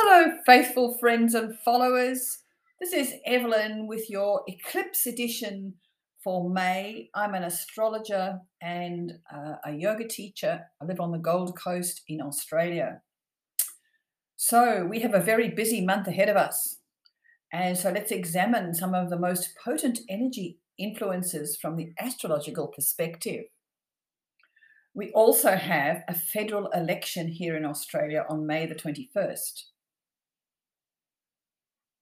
[0.00, 2.38] Hello, faithful friends and followers.
[2.80, 5.74] This is Evelyn with your Eclipse edition
[6.22, 7.10] for May.
[7.16, 10.66] I'm an astrologer and uh, a yoga teacher.
[10.80, 13.00] I live on the Gold Coast in Australia.
[14.36, 16.78] So, we have a very busy month ahead of us.
[17.52, 23.46] And so, let's examine some of the most potent energy influences from the astrological perspective.
[24.94, 29.64] We also have a federal election here in Australia on May the 21st.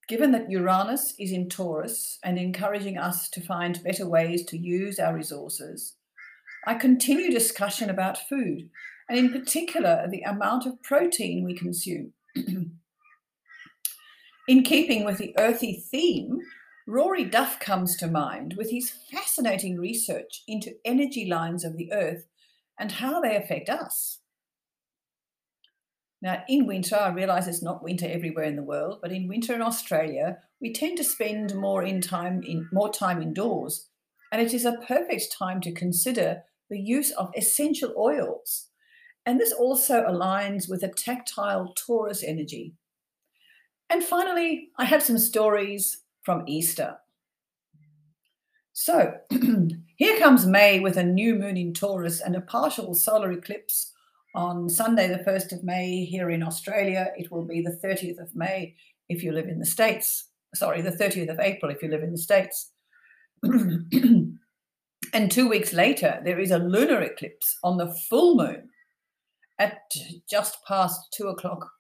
[0.09, 5.01] Given that Uranus is in Taurus and encouraging us to find better ways to use
[5.01, 5.97] our resources,
[6.65, 8.71] I continue discussion about food
[9.09, 12.13] and, in particular, the amount of protein we consume.
[14.49, 16.39] in keeping with the earthy theme,
[16.87, 22.27] Rory Duff comes to mind with his fascinating research into energy lines of the earth
[22.79, 24.21] and how they affect us.
[26.23, 29.55] Now, in winter, I realise it's not winter everywhere in the world, but in winter
[29.55, 33.89] in Australia, we tend to spend more in time in more time indoors,
[34.33, 38.69] and it is a perfect time to consider the use of essential oils.
[39.25, 42.75] And this also aligns with a tactile Taurus energy.
[43.91, 46.97] And finally, I have some stories from Easter.
[48.73, 49.15] So,
[49.97, 53.93] here comes May with a new moon in Taurus and a partial solar eclipse
[54.37, 57.09] on Sunday, the 1st of May, here in Australia.
[57.17, 58.77] It will be the 30th of May
[59.09, 60.29] if you live in the States.
[60.55, 62.71] Sorry, the 30th of April if you live in the States.
[63.43, 64.39] and
[65.31, 68.69] two weeks later, there is a lunar eclipse on the full moon
[69.59, 69.79] at
[70.29, 71.71] just past two o'clock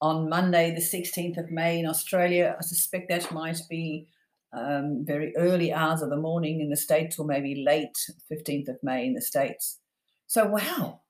[0.00, 2.56] on Monday, the 16th of May in Australia.
[2.58, 4.08] I suspect that might be
[4.52, 7.96] um, very early hours of the morning in the States or maybe late
[8.30, 9.78] 15th of May in the States.
[10.26, 11.01] So, wow,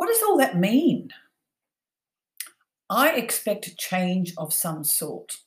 [0.00, 1.10] what does all that mean?
[2.88, 5.40] I expect a change of some sort.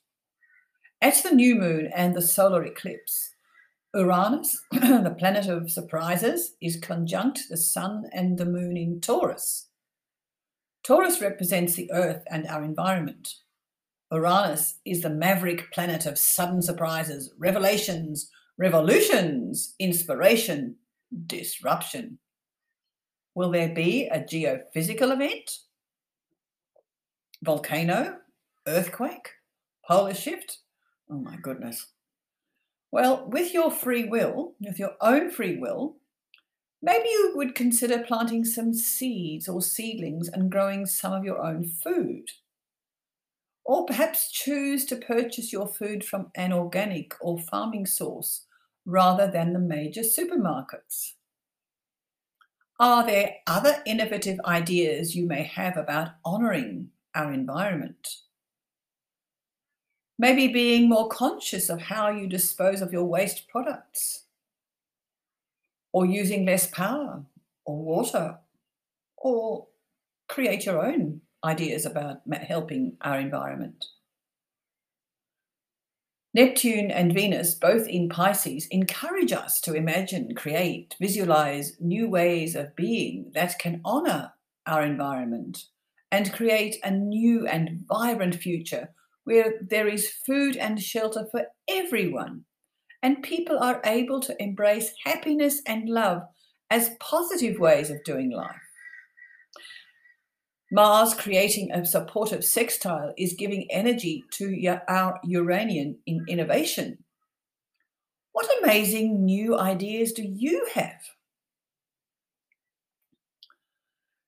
[1.02, 3.32] At the new moon and the solar eclipse,
[3.96, 9.70] Uranus, the planet of surprises, is conjunct the sun and the moon in Taurus.
[10.84, 13.34] Taurus represents the earth and our environment.
[14.12, 20.76] Uranus is the maverick planet of sudden surprises, revelations, revolutions, inspiration,
[21.26, 22.20] disruption.
[23.36, 25.60] Will there be a geophysical event?
[27.44, 28.18] Volcano?
[28.68, 29.30] Earthquake?
[29.88, 30.60] Polar shift?
[31.10, 31.88] Oh my goodness.
[32.92, 35.98] Well, with your free will, with your own free will,
[36.82, 41.66] maybe you would consider planting some seeds or seedlings and growing some of your own
[41.66, 42.30] food.
[43.66, 48.46] Or perhaps choose to purchase your food from an organic or farming source
[48.86, 51.14] rather than the major supermarkets.
[52.80, 58.08] Are there other innovative ideas you may have about honouring our environment?
[60.18, 64.26] Maybe being more conscious of how you dispose of your waste products,
[65.92, 67.24] or using less power
[67.66, 68.40] or water,
[69.18, 69.68] or
[70.28, 73.86] create your own ideas about helping our environment.
[76.36, 82.76] Neptune and Venus, both in Pisces, encourage us to imagine, create, visualize new ways of
[82.76, 84.34] being that can honor
[84.66, 85.66] our environment
[86.12, 88.90] and create a new and vibrant future
[89.26, 92.46] where there is food and shelter for everyone
[93.04, 96.24] and people are able to embrace happiness and love
[96.72, 98.56] as positive ways of doing life.
[100.74, 106.98] Mars creating a supportive sextile is giving energy to our Uranian in innovation.
[108.32, 111.00] What amazing new ideas do you have?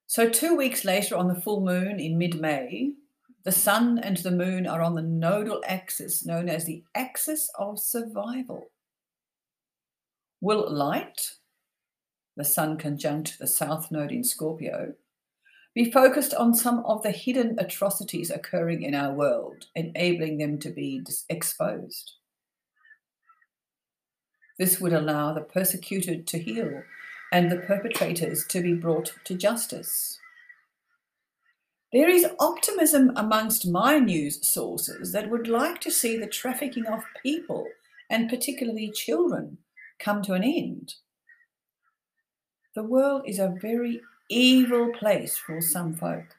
[0.05, 2.91] So, two weeks later, on the full moon in mid May,
[3.43, 7.79] the sun and the moon are on the nodal axis known as the axis of
[7.79, 8.67] survival.
[10.41, 11.37] Will light,
[12.37, 14.93] the sun conjunct the south node in Scorpio,
[15.75, 20.69] be focused on some of the hidden atrocities occurring in our world, enabling them to
[20.69, 22.13] be exposed.
[24.57, 26.81] This would allow the persecuted to heal
[27.33, 30.17] and the perpetrators to be brought to justice.
[31.91, 37.03] There is optimism amongst my news sources that would like to see the trafficking of
[37.21, 37.67] people,
[38.09, 39.57] and particularly children,
[39.99, 40.95] come to an end.
[42.75, 46.35] The world is a very evil place for some folk.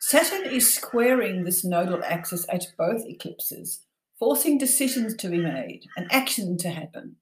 [0.00, 3.80] Saturn is squaring this nodal axis at both eclipses,
[4.18, 7.16] forcing decisions to be made and action to happen.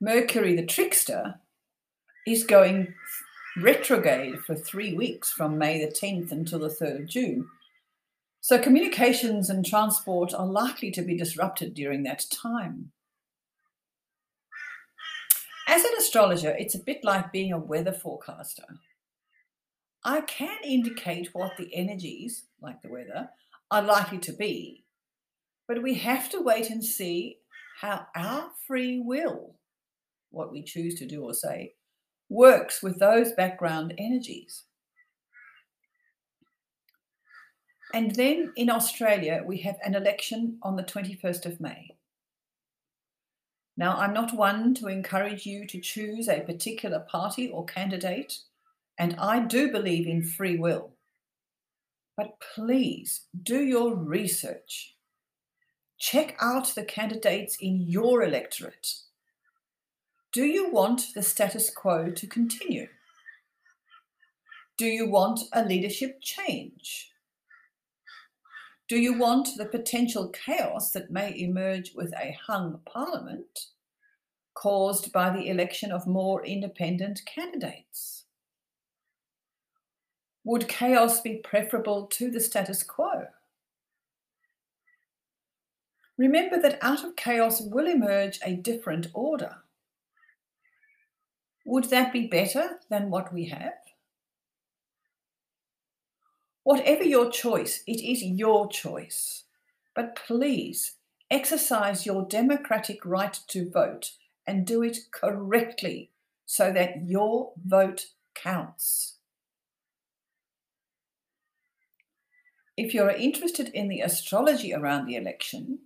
[0.00, 1.40] Mercury, the trickster,
[2.26, 2.94] is going
[3.56, 7.48] retrograde for three weeks from May the 10th until the 3rd of June.
[8.40, 12.92] So communications and transport are likely to be disrupted during that time.
[15.70, 18.64] As an astrologer, it's a bit like being a weather forecaster.
[20.02, 23.28] I can indicate what the energies, like the weather,
[23.70, 24.86] are likely to be,
[25.66, 27.40] but we have to wait and see
[27.82, 29.56] how our free will,
[30.30, 31.74] what we choose to do or say,
[32.30, 34.62] works with those background energies.
[37.92, 41.97] And then in Australia, we have an election on the 21st of May.
[43.78, 48.40] Now, I'm not one to encourage you to choose a particular party or candidate,
[48.98, 50.90] and I do believe in free will.
[52.16, 54.96] But please do your research.
[55.96, 58.94] Check out the candidates in your electorate.
[60.32, 62.88] Do you want the status quo to continue?
[64.76, 67.12] Do you want a leadership change?
[68.88, 73.66] Do you want the potential chaos that may emerge with a hung parliament
[74.54, 78.24] caused by the election of more independent candidates?
[80.44, 83.26] Would chaos be preferable to the status quo?
[86.16, 89.56] Remember that out of chaos will emerge a different order.
[91.66, 93.87] Would that be better than what we have?
[96.68, 99.44] Whatever your choice, it is your choice.
[99.94, 100.96] But please
[101.30, 104.10] exercise your democratic right to vote
[104.46, 106.10] and do it correctly
[106.44, 109.16] so that your vote counts.
[112.76, 115.78] If you're interested in the astrology around the election,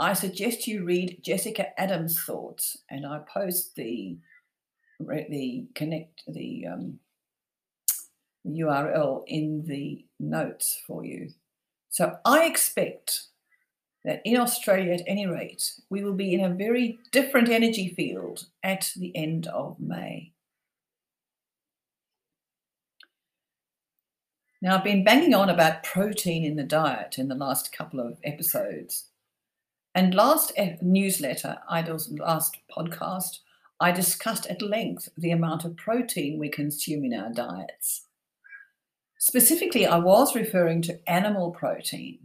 [0.00, 4.18] I suggest you read Jessica Adams' thoughts, and I post the
[4.98, 6.98] the connect the um,
[8.54, 11.30] URL in the notes for you.
[11.90, 13.24] So I expect
[14.04, 18.46] that in Australia, at any rate, we will be in a very different energy field
[18.62, 20.32] at the end of May.
[24.60, 28.18] Now, I've been banging on about protein in the diet in the last couple of
[28.24, 29.06] episodes.
[29.94, 30.52] And last
[30.82, 33.38] newsletter, I last podcast,
[33.80, 38.07] I discussed at length the amount of protein we consume in our diets.
[39.18, 42.20] Specifically, I was referring to animal protein.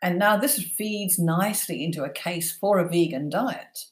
[0.00, 3.86] And now this feeds nicely into a case for a vegan diet.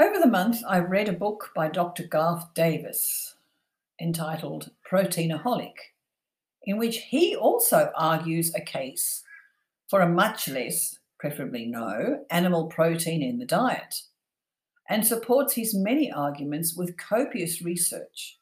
[0.00, 2.04] Over the month, I read a book by Dr.
[2.04, 3.34] Garth Davis
[4.00, 5.74] entitled Proteinaholic,
[6.62, 9.24] in which he also argues a case
[9.90, 14.02] for a much less, preferably no, animal protein in the diet
[14.88, 18.38] and supports his many arguments with copious research.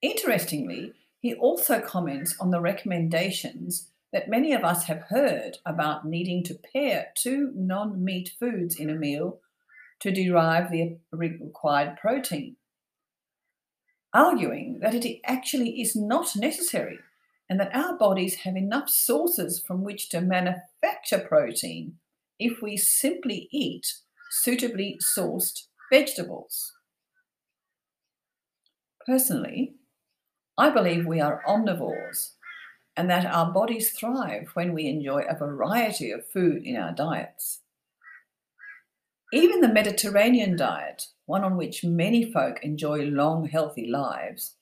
[0.00, 6.42] Interestingly, he also comments on the recommendations that many of us have heard about needing
[6.44, 9.38] to pair two non meat foods in a meal
[10.00, 12.56] to derive the required protein,
[14.12, 16.98] arguing that it actually is not necessary
[17.48, 21.98] and that our bodies have enough sources from which to manufacture protein
[22.38, 23.94] if we simply eat
[24.32, 26.72] suitably sourced vegetables.
[29.04, 29.74] Personally,
[30.56, 32.32] I believe we are omnivores
[32.96, 37.60] and that our bodies thrive when we enjoy a variety of food in our diets.
[39.34, 44.56] Even the Mediterranean diet, one on which many folk enjoy long, healthy lives,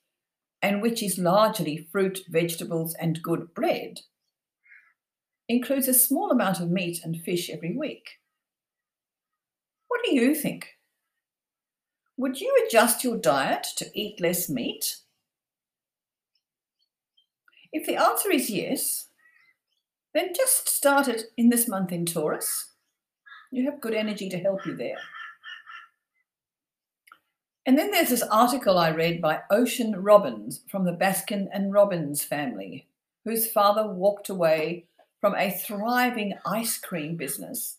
[0.63, 4.01] and which is largely fruit, vegetables, and good bread,
[5.49, 8.20] includes a small amount of meat and fish every week.
[9.91, 10.77] What do you think?
[12.17, 14.99] Would you adjust your diet to eat less meat?
[17.73, 19.09] If the answer is yes,
[20.15, 22.71] then just start it in this month in Taurus.
[23.51, 24.99] You have good energy to help you there.
[27.67, 32.23] And then there's this article I read by Ocean Robbins from the Baskin and Robbins
[32.23, 32.87] family,
[33.25, 34.85] whose father walked away
[35.21, 37.79] from a thriving ice cream business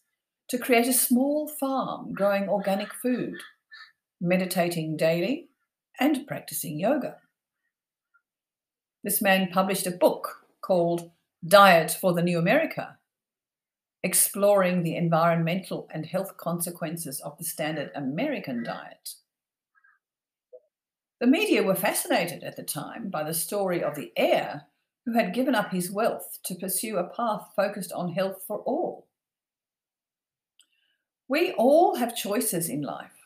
[0.51, 3.35] to create a small farm growing organic food,
[4.19, 5.47] meditating daily,
[5.97, 7.15] and practicing yoga.
[9.01, 11.11] This man published a book called
[11.47, 12.97] Diet for the New America,
[14.03, 19.13] exploring the environmental and health consequences of the standard American diet.
[21.21, 24.63] The media were fascinated at the time by the story of the heir
[25.05, 29.07] who had given up his wealth to pursue a path focused on health for all.
[31.31, 33.25] We all have choices in life,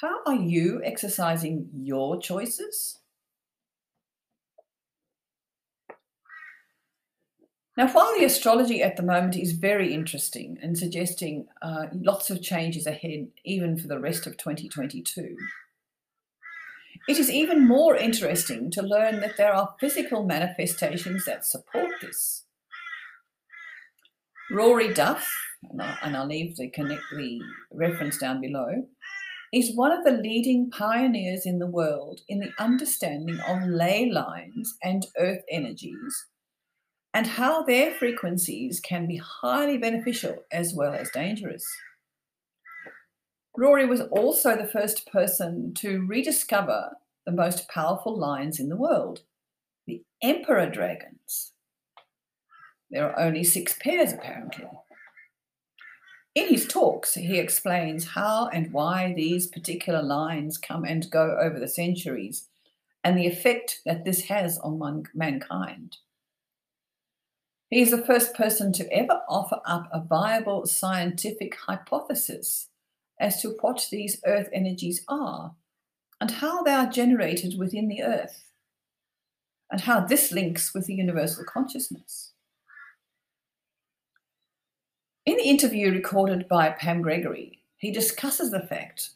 [0.00, 2.98] How are you exercising your choices?
[7.76, 12.42] Now, while the astrology at the moment is very interesting and suggesting uh, lots of
[12.42, 15.36] changes ahead, even for the rest of 2022,
[17.06, 22.42] it is even more interesting to learn that there are physical manifestations that support this.
[24.50, 25.30] Rory Duff,
[25.70, 27.40] and, I, and I'll leave the, connect, the
[27.72, 28.88] reference down below,
[29.52, 34.76] is one of the leading pioneers in the world in the understanding of ley lines
[34.82, 36.26] and earth energies
[37.14, 41.64] and how their frequencies can be highly beneficial as well as dangerous.
[43.56, 46.90] Rory was also the first person to rediscover
[47.26, 49.22] the most powerful lines in the world,
[49.86, 51.52] the emperor dragons.
[52.90, 54.66] There are only six pairs, apparently.
[56.34, 61.58] In his talks, he explains how and why these particular lines come and go over
[61.58, 62.46] the centuries
[63.02, 65.96] and the effect that this has on mankind.
[67.70, 72.68] He is the first person to ever offer up a viable scientific hypothesis
[73.20, 75.54] as to what these earth energies are
[76.20, 78.44] and how they are generated within the earth,
[79.70, 82.27] and how this links with the universal consciousness.
[85.28, 89.10] In the interview recorded by Pam Gregory, he discusses the fact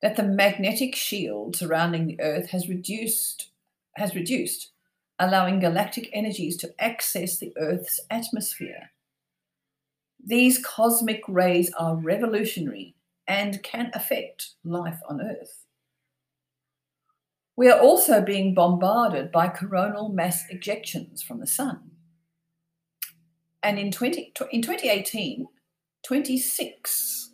[0.00, 3.50] that the magnetic shield surrounding the Earth has reduced,
[3.96, 4.70] has reduced,
[5.18, 8.92] allowing galactic energies to access the Earth's atmosphere.
[10.24, 12.94] These cosmic rays are revolutionary
[13.26, 15.64] and can affect life on Earth.
[17.56, 21.90] We are also being bombarded by coronal mass ejections from the Sun.
[23.62, 25.46] And in, 20, in 2018,
[26.04, 27.30] 26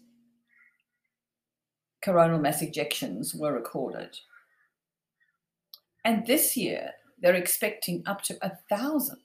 [2.05, 4.19] coronal mass ejections were recorded.
[6.05, 9.23] And this year, they're expecting up to a thousand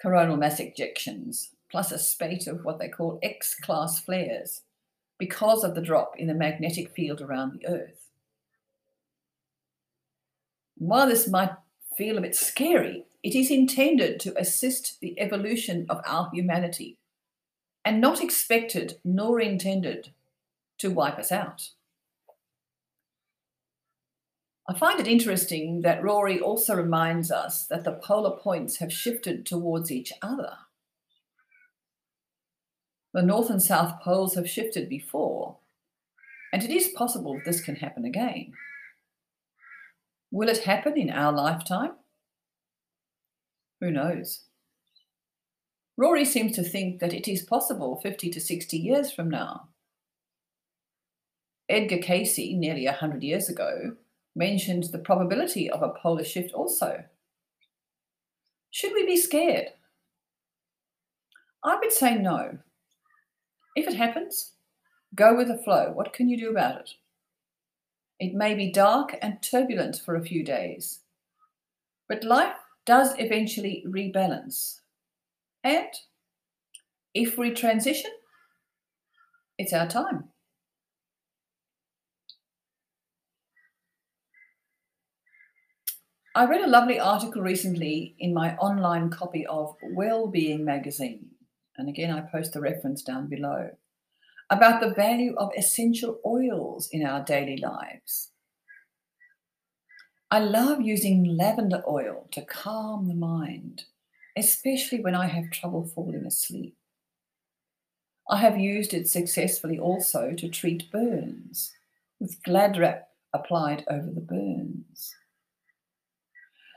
[0.00, 4.62] coronal mass ejections, plus a spate of what they call X class flares,
[5.18, 8.08] because of the drop in the magnetic field around the Earth.
[10.76, 11.52] While this might
[11.96, 16.98] feel a bit scary, it is intended to assist the evolution of our humanity
[17.84, 20.10] and not expected nor intended
[20.78, 21.70] to wipe us out.
[24.68, 29.44] I find it interesting that Rory also reminds us that the polar points have shifted
[29.44, 30.54] towards each other.
[33.12, 35.58] The North and South poles have shifted before,
[36.52, 38.52] and it is possible this can happen again.
[40.30, 41.92] Will it happen in our lifetime?
[43.82, 44.44] Who knows?
[45.96, 49.70] Rory seems to think that it is possible 50 to 60 years from now.
[51.68, 53.96] Edgar Cayce, nearly 100 years ago,
[54.36, 57.02] mentioned the probability of a polar shift also.
[58.70, 59.70] Should we be scared?
[61.64, 62.58] I would say no.
[63.74, 64.52] If it happens,
[65.16, 65.90] go with the flow.
[65.92, 66.90] What can you do about it?
[68.20, 71.00] It may be dark and turbulent for a few days,
[72.08, 74.80] but life does eventually rebalance.
[75.64, 75.88] And
[77.14, 78.10] if we transition,
[79.58, 80.24] it's our time.
[86.34, 91.26] I read a lovely article recently in my online copy of Wellbeing magazine,
[91.76, 93.68] and again I post the reference down below,
[94.48, 98.30] about the value of essential oils in our daily lives.
[100.32, 103.84] I love using lavender oil to calm the mind,
[104.34, 106.74] especially when I have trouble falling asleep.
[108.30, 111.74] I have used it successfully also to treat burns,
[112.18, 115.14] with Glad-Wrap applied over the burns.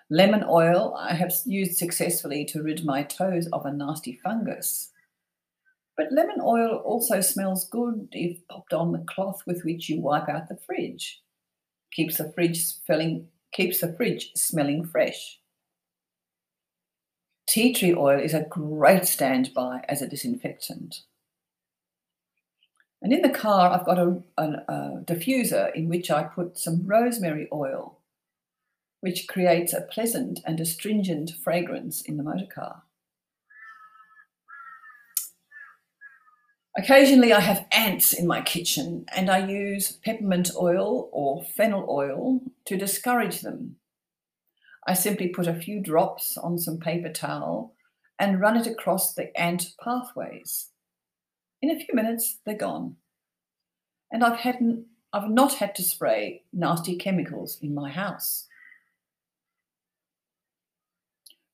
[0.10, 4.92] Lemon oil I have used successfully to rid my toes of a nasty fungus.
[5.96, 10.28] But lemon oil also smells good if popped on the cloth with which you wipe
[10.28, 11.22] out the fridge.
[11.94, 15.40] Keeps the fridge smelling keeps the fridge smelling fresh.
[17.48, 21.02] Tea tree oil is a great standby as a disinfectant.
[23.02, 26.86] And in the car, I've got a, a, a, diffuser in which I put some
[26.86, 28.00] rosemary oil,
[29.02, 32.82] which creates a pleasant and astringent fragrance in the motor car.
[36.78, 42.42] Occasionally, I have ants in my kitchen and I use peppermint oil or fennel oil
[42.66, 43.78] to discourage them.
[44.86, 47.74] I simply put a few drops on some paper towel
[48.20, 50.72] and run it across the ant pathways.
[51.62, 52.98] In a few minutes, they're gone.
[54.12, 54.60] And I've had,
[55.14, 58.48] I've not had to spray nasty chemicals in my house.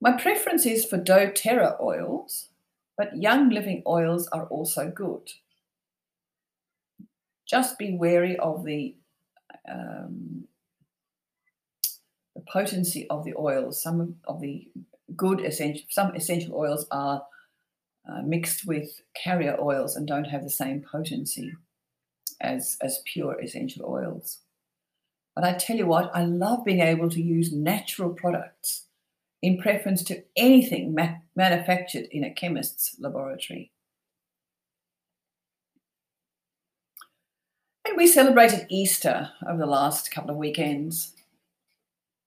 [0.02, 2.48] My preference is for doTERRA oils,
[3.02, 5.32] but young living oils are also good.
[7.48, 8.96] Just be wary of the
[9.68, 10.44] um,
[12.36, 13.82] the potency of the oils.
[13.82, 14.68] Some of the
[15.16, 17.26] good essential, some essential oils are
[18.08, 21.56] uh, mixed with carrier oils and don't have the same potency
[22.40, 24.42] as, as pure essential oils.
[25.34, 28.86] But I tell you what, I love being able to use natural products
[29.42, 33.72] in preference to anything ma- manufactured in a chemist's laboratory.
[37.86, 41.14] And we celebrated Easter over the last couple of weekends.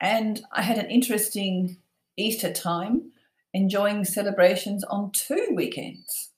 [0.01, 1.79] And I had an interesting
[2.17, 3.13] Easter time
[3.53, 6.31] enjoying celebrations on two weekends.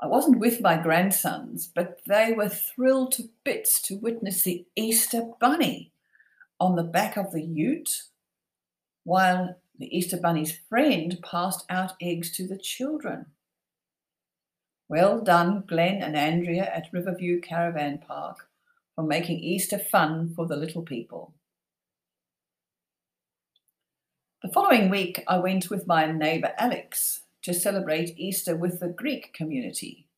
[0.00, 5.22] I wasn't with my grandsons, but they were thrilled to bits to witness the Easter
[5.40, 5.90] bunny
[6.60, 8.04] on the back of the ute,
[9.06, 13.26] while the Easter bunny's friend passed out eggs to the children.
[14.88, 18.48] Well done, Glenn and Andrea at Riverview Caravan Park,
[18.96, 21.34] for making Easter fun for the little people.
[24.42, 29.32] The following week, I went with my neighbour Alex to celebrate Easter with the Greek
[29.32, 30.08] community.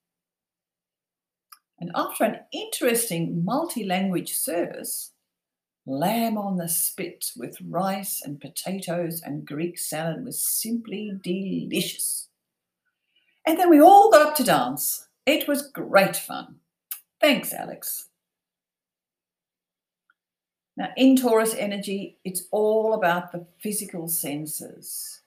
[1.79, 5.11] And after an interesting multi language service,
[5.89, 12.29] lamb on the spit with rice and potatoes and Greek salad was simply delicious.
[13.47, 15.07] And then we all got up to dance.
[15.25, 16.57] It was great fun.
[17.21, 18.09] Thanks, Alex.
[20.77, 25.23] Now, in Taurus energy, it's all about the physical senses.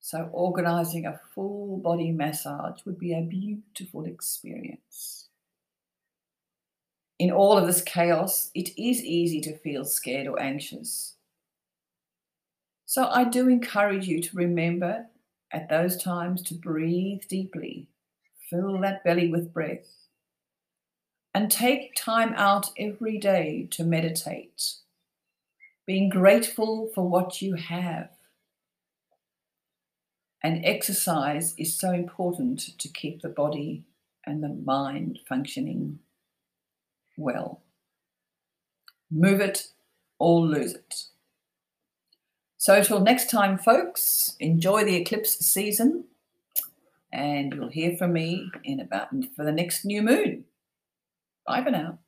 [0.00, 5.25] So, organizing a full body massage would be a beautiful experience.
[7.18, 11.14] In all of this chaos, it is easy to feel scared or anxious.
[12.84, 15.06] So, I do encourage you to remember
[15.52, 17.88] at those times to breathe deeply,
[18.50, 20.06] fill that belly with breath
[21.36, 24.76] and take time out every day to meditate,
[25.86, 28.08] being grateful for what you have.
[30.42, 33.84] And exercise is so important to keep the body
[34.24, 35.98] and the mind functioning
[37.16, 37.62] well.
[39.10, 39.68] Move it
[40.18, 41.04] or lose it.
[42.58, 46.04] So, till next time, folks, enjoy the eclipse season,
[47.12, 50.44] and you'll hear from me in about for the next new moon.
[51.46, 51.98] Bye for now.